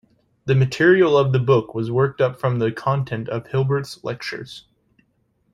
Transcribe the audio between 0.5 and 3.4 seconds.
material of the book was worked up from the content